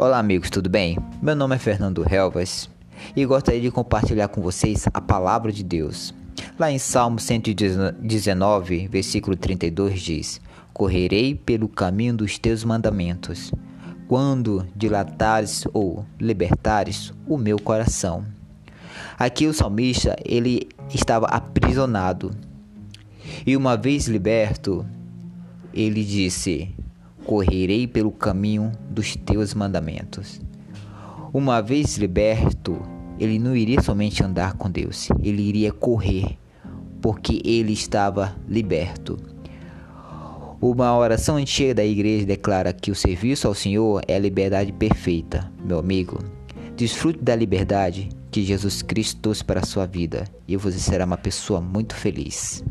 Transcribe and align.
Olá, 0.00 0.20
amigos, 0.20 0.48
tudo 0.48 0.70
bem? 0.70 0.96
Meu 1.20 1.34
nome 1.34 1.56
é 1.56 1.58
Fernando 1.58 2.06
Helvas 2.08 2.70
e 3.16 3.26
gostaria 3.26 3.60
de 3.60 3.68
compartilhar 3.68 4.28
com 4.28 4.40
vocês 4.40 4.86
a 4.94 5.00
palavra 5.00 5.50
de 5.50 5.64
Deus. 5.64 6.14
Lá 6.56 6.70
em 6.70 6.78
Salmo 6.78 7.18
119, 7.18 8.86
versículo 8.86 9.36
32 9.36 10.00
diz: 10.00 10.40
Correrei 10.72 11.34
pelo 11.34 11.68
caminho 11.68 12.14
dos 12.14 12.38
teus 12.38 12.62
mandamentos, 12.62 13.50
quando 14.06 14.64
dilatares 14.76 15.64
ou 15.72 16.06
libertares 16.20 17.12
o 17.26 17.36
meu 17.36 17.58
coração. 17.58 18.24
Aqui 19.18 19.48
o 19.48 19.52
salmista, 19.52 20.16
ele 20.24 20.68
estava 20.94 21.26
aprisionado. 21.26 22.30
E 23.44 23.56
uma 23.56 23.76
vez 23.76 24.06
liberto, 24.06 24.86
ele 25.74 26.04
disse: 26.04 26.72
correrei 27.28 27.86
pelo 27.86 28.10
caminho 28.10 28.72
dos 28.88 29.14
teus 29.14 29.52
mandamentos. 29.52 30.40
Uma 31.30 31.60
vez 31.60 31.98
liberto, 31.98 32.80
ele 33.20 33.38
não 33.38 33.54
iria 33.54 33.82
somente 33.82 34.24
andar 34.24 34.54
com 34.54 34.70
Deus, 34.70 35.10
ele 35.22 35.42
iria 35.42 35.70
correr, 35.70 36.38
porque 37.02 37.42
ele 37.44 37.74
estava 37.74 38.34
liberto. 38.48 39.18
Uma 40.58 40.96
oração 40.96 41.36
antiga 41.36 41.74
da 41.74 41.84
igreja 41.84 42.24
declara 42.24 42.72
que 42.72 42.90
o 42.90 42.94
serviço 42.94 43.46
ao 43.46 43.54
Senhor 43.54 44.00
é 44.08 44.16
a 44.16 44.18
liberdade 44.18 44.72
perfeita. 44.72 45.52
Meu 45.62 45.78
amigo, 45.78 46.24
desfrute 46.78 47.22
da 47.22 47.36
liberdade 47.36 48.08
que 48.30 48.42
Jesus 48.42 48.80
Cristo 48.80 49.20
trouxe 49.20 49.44
para 49.44 49.60
a 49.60 49.66
sua 49.66 49.84
vida 49.84 50.24
e 50.48 50.56
você 50.56 50.78
será 50.78 51.04
uma 51.04 51.18
pessoa 51.18 51.60
muito 51.60 51.94
feliz. 51.94 52.64